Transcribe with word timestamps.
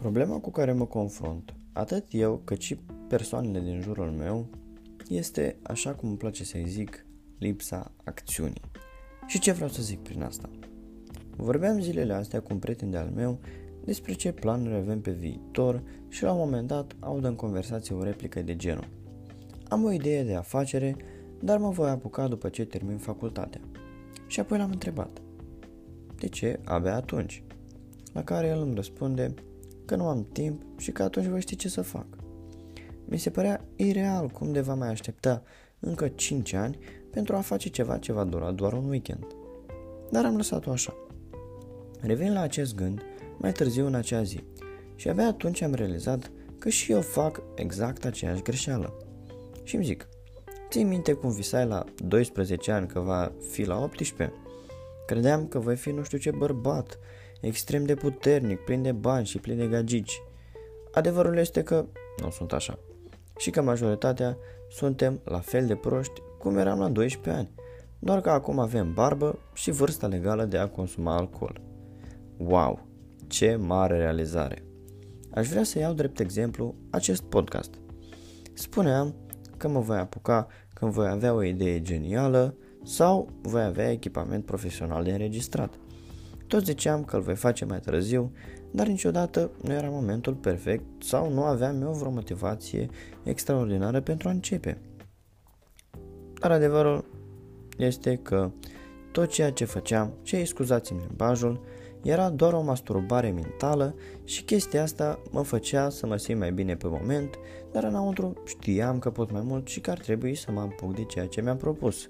Problema 0.00 0.38
cu 0.38 0.50
care 0.50 0.72
mă 0.72 0.86
confrunt, 0.86 1.54
atât 1.72 2.06
eu 2.10 2.40
cât 2.44 2.60
și 2.60 2.76
persoanele 3.08 3.60
din 3.60 3.80
jurul 3.80 4.10
meu, 4.10 4.46
este, 5.08 5.56
așa 5.62 5.94
cum 5.94 6.08
îmi 6.08 6.18
place 6.18 6.44
să-i 6.44 6.68
zic, 6.68 7.06
lipsa 7.38 7.92
acțiunii. 8.04 8.60
Și 9.26 9.38
ce 9.38 9.52
vreau 9.52 9.68
să 9.68 9.82
zic 9.82 9.98
prin 9.98 10.22
asta? 10.22 10.50
Vorbeam 11.36 11.80
zilele 11.80 12.12
astea 12.12 12.40
cu 12.40 12.52
un 12.52 12.58
prieten 12.58 12.90
de-al 12.90 13.10
meu 13.14 13.38
despre 13.84 14.12
ce 14.12 14.32
planuri 14.32 14.74
avem 14.74 15.00
pe 15.00 15.10
viitor 15.10 15.82
și 16.08 16.22
la 16.22 16.32
un 16.32 16.38
moment 16.38 16.66
dat 16.66 16.96
aud 17.00 17.24
în 17.24 17.34
conversație 17.34 17.94
o 17.94 18.02
replică 18.02 18.42
de 18.42 18.56
genul. 18.56 18.88
Am 19.68 19.84
o 19.84 19.92
idee 19.92 20.22
de 20.22 20.34
afacere, 20.34 20.96
dar 21.40 21.58
mă 21.58 21.70
voi 21.70 21.90
apuca 21.90 22.28
după 22.28 22.48
ce 22.48 22.64
termin 22.64 22.98
facultatea. 22.98 23.60
Și 24.26 24.40
apoi 24.40 24.58
l-am 24.58 24.70
întrebat. 24.70 25.22
De 26.18 26.28
ce 26.28 26.60
abia 26.64 26.94
atunci? 26.94 27.42
La 28.12 28.24
care 28.24 28.46
el 28.46 28.60
îmi 28.60 28.74
răspunde 28.74 29.34
că 29.90 29.96
nu 29.96 30.08
am 30.08 30.26
timp 30.32 30.62
și 30.76 30.92
că 30.92 31.02
atunci 31.02 31.26
voi 31.26 31.40
ști 31.40 31.56
ce 31.56 31.68
să 31.68 31.82
fac. 31.82 32.06
Mi 33.04 33.18
se 33.18 33.30
părea 33.30 33.64
ireal 33.76 34.28
cum 34.28 34.52
de 34.52 34.60
va 34.60 34.74
mai 34.74 34.88
aștepta 34.88 35.42
încă 35.80 36.08
5 36.08 36.52
ani 36.52 36.78
pentru 37.10 37.36
a 37.36 37.40
face 37.40 37.68
ceva 37.68 37.98
ce 37.98 38.12
va 38.12 38.24
dura 38.24 38.50
doar 38.50 38.72
un 38.72 38.88
weekend. 38.88 39.26
Dar 40.10 40.24
am 40.24 40.36
lăsat-o 40.36 40.70
așa. 40.70 40.94
Revin 42.00 42.32
la 42.32 42.40
acest 42.40 42.74
gând 42.74 43.02
mai 43.38 43.52
târziu 43.52 43.86
în 43.86 43.94
acea 43.94 44.22
zi 44.22 44.44
și 44.94 45.08
abia 45.08 45.26
atunci 45.26 45.62
am 45.62 45.74
realizat 45.74 46.30
că 46.58 46.68
și 46.68 46.92
eu 46.92 47.00
fac 47.00 47.42
exact 47.54 48.04
aceeași 48.04 48.42
greșeală. 48.42 48.96
Și 49.62 49.74
îmi 49.74 49.84
zic, 49.84 50.08
ții 50.68 50.84
minte 50.84 51.12
cum 51.12 51.30
visai 51.30 51.66
la 51.66 51.84
12 51.96 52.72
ani 52.72 52.86
că 52.86 53.00
va 53.00 53.32
fi 53.50 53.64
la 53.64 53.82
18? 53.82 54.36
Credeam 55.06 55.46
că 55.46 55.58
voi 55.58 55.76
fi 55.76 55.90
nu 55.90 56.02
știu 56.02 56.18
ce 56.18 56.30
bărbat, 56.30 56.98
extrem 57.40 57.84
de 57.84 57.94
puternic, 57.94 58.60
plin 58.60 58.82
de 58.82 58.92
bani 58.92 59.26
și 59.26 59.38
plin 59.38 59.56
de 59.56 59.66
gagici. 59.66 60.22
Adevărul 60.92 61.36
este 61.36 61.62
că 61.62 61.86
nu 62.22 62.30
sunt 62.30 62.52
așa. 62.52 62.78
Și 63.36 63.50
că 63.50 63.62
majoritatea 63.62 64.36
suntem 64.70 65.20
la 65.24 65.38
fel 65.38 65.66
de 65.66 65.74
proști 65.74 66.22
cum 66.38 66.56
eram 66.56 66.78
la 66.78 66.88
12 66.88 67.42
ani, 67.42 67.50
doar 67.98 68.20
că 68.20 68.30
acum 68.30 68.58
avem 68.58 68.92
barbă 68.92 69.38
și 69.52 69.70
vârsta 69.70 70.06
legală 70.06 70.44
de 70.44 70.58
a 70.58 70.68
consuma 70.68 71.16
alcool. 71.16 71.60
Wow, 72.36 72.86
ce 73.26 73.56
mare 73.56 73.96
realizare! 73.96 74.64
Aș 75.34 75.48
vrea 75.48 75.62
să 75.62 75.78
iau 75.78 75.92
drept 75.92 76.20
exemplu 76.20 76.74
acest 76.90 77.22
podcast. 77.22 77.70
Spuneam 78.52 79.14
că 79.56 79.68
mă 79.68 79.80
voi 79.80 79.98
apuca 79.98 80.46
când 80.74 80.92
voi 80.92 81.08
avea 81.08 81.34
o 81.34 81.42
idee 81.42 81.82
genială 81.82 82.56
sau 82.84 83.28
voi 83.42 83.62
avea 83.62 83.90
echipament 83.90 84.44
profesional 84.44 85.04
de 85.04 85.10
înregistrat. 85.10 85.78
Tot 86.50 86.64
ziceam 86.64 87.04
că 87.04 87.16
îl 87.16 87.22
voi 87.22 87.34
face 87.34 87.64
mai 87.64 87.80
târziu, 87.80 88.32
dar 88.70 88.86
niciodată 88.86 89.50
nu 89.62 89.72
era 89.72 89.88
momentul 89.88 90.34
perfect 90.34 90.84
sau 91.02 91.32
nu 91.32 91.42
aveam 91.42 91.82
eu 91.82 91.92
vreo 91.92 92.10
motivație 92.10 92.88
extraordinară 93.22 94.00
pentru 94.00 94.28
a 94.28 94.30
începe. 94.30 94.78
Dar 96.40 96.50
adevărul 96.50 97.04
este 97.78 98.16
că 98.16 98.50
tot 99.12 99.28
ceea 99.28 99.52
ce 99.52 99.64
făceam, 99.64 100.12
ce 100.22 100.44
scuzați-mi 100.44 101.00
limbajul, 101.06 101.60
era 102.02 102.30
doar 102.30 102.52
o 102.52 102.62
masturbare 102.62 103.30
mentală 103.30 103.94
și 104.24 104.42
chestia 104.42 104.82
asta 104.82 105.22
mă 105.30 105.42
făcea 105.42 105.88
să 105.88 106.06
mă 106.06 106.16
simt 106.16 106.38
mai 106.38 106.52
bine 106.52 106.76
pe 106.76 106.86
moment, 106.88 107.38
dar 107.72 107.84
înăuntru 107.84 108.42
știam 108.44 108.98
că 108.98 109.10
pot 109.10 109.30
mai 109.30 109.42
mult 109.44 109.68
și 109.68 109.80
că 109.80 109.90
ar 109.90 109.98
trebui 109.98 110.34
să 110.34 110.50
mă 110.50 110.60
apuc 110.60 110.94
de 110.94 111.04
ceea 111.04 111.26
ce 111.26 111.40
mi-am 111.40 111.56
propus. 111.56 112.08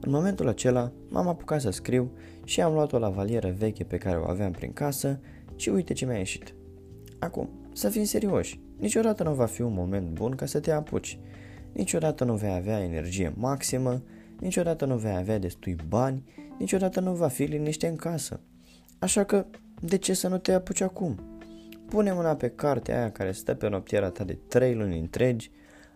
În 0.00 0.10
momentul 0.10 0.48
acela 0.48 0.92
m-am 1.08 1.28
apucat 1.28 1.60
să 1.60 1.70
scriu 1.70 2.12
și 2.44 2.60
am 2.60 2.72
luat 2.72 2.92
o 2.92 2.98
lavalieră 2.98 3.54
veche 3.58 3.84
pe 3.84 3.96
care 3.96 4.16
o 4.16 4.28
aveam 4.28 4.50
prin 4.50 4.72
casă 4.72 5.20
și 5.56 5.68
uite 5.68 5.92
ce 5.92 6.06
mi-a 6.06 6.18
ieșit. 6.18 6.54
Acum, 7.18 7.48
să 7.72 7.88
fim 7.88 8.04
serioși, 8.04 8.60
niciodată 8.78 9.22
nu 9.22 9.34
va 9.34 9.46
fi 9.46 9.62
un 9.62 9.72
moment 9.72 10.08
bun 10.08 10.30
ca 10.30 10.46
să 10.46 10.60
te 10.60 10.70
apuci. 10.70 11.18
Niciodată 11.72 12.24
nu 12.24 12.34
vei 12.34 12.54
avea 12.54 12.82
energie 12.82 13.32
maximă, 13.36 14.02
niciodată 14.40 14.84
nu 14.84 14.96
vei 14.96 15.16
avea 15.16 15.38
destui 15.38 15.76
bani, 15.88 16.24
niciodată 16.58 17.00
nu 17.00 17.14
va 17.14 17.28
fi 17.28 17.42
liniște 17.42 17.86
în 17.86 17.96
casă. 17.96 18.40
Așa 18.98 19.24
că, 19.24 19.46
de 19.80 19.96
ce 19.96 20.14
să 20.14 20.28
nu 20.28 20.38
te 20.38 20.52
apuci 20.52 20.80
acum? 20.80 21.20
Pune 21.88 22.12
mâna 22.12 22.34
pe 22.34 22.48
cartea 22.48 22.98
aia 22.98 23.10
care 23.10 23.32
stă 23.32 23.54
pe 23.54 23.68
noptiera 23.68 24.10
ta 24.10 24.24
de 24.24 24.38
3 24.48 24.74
luni 24.74 24.98
întregi, 24.98 25.50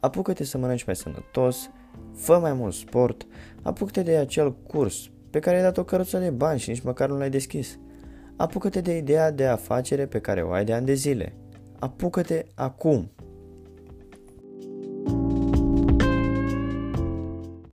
apucă-te 0.00 0.44
să 0.44 0.58
mănânci 0.58 0.84
mai 0.84 0.96
sănătos, 0.96 1.70
fă 2.14 2.38
mai 2.38 2.52
mult 2.52 2.74
sport, 2.74 3.26
apucă-te 3.62 4.02
de 4.02 4.16
acel 4.16 4.52
curs 4.52 5.10
pe 5.30 5.38
care 5.38 5.56
ai 5.56 5.62
dat 5.62 5.78
o 5.78 5.84
cărăță 5.84 6.18
de 6.18 6.30
bani 6.30 6.58
și 6.58 6.68
nici 6.68 6.80
măcar 6.80 7.08
nu 7.08 7.16
l-ai 7.16 7.30
deschis. 7.30 7.78
Apucă-te 8.36 8.80
de 8.80 8.96
ideea 8.96 9.30
de 9.30 9.46
afacere 9.46 10.06
pe 10.06 10.20
care 10.20 10.42
o 10.42 10.50
ai 10.50 10.64
de 10.64 10.72
ani 10.72 10.86
de 10.86 10.94
zile. 10.94 11.32
Apucă-te 11.78 12.44
acum! 12.54 13.10